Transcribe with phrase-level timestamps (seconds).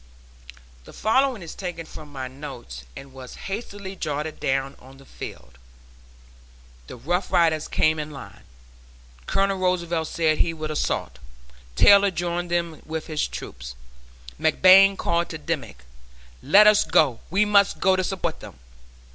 [0.85, 5.59] The following is taken from my notes and was hastily jotted down on the field:
[6.87, 8.41] "The Rough Riders came in line
[9.27, 11.19] Colonel Roosevelt said he would assault
[11.75, 13.61] Taylor joined them with his troop
[14.39, 15.83] McBlain called to Dimmick,
[16.41, 18.57] 'let us go, we must go to support them.'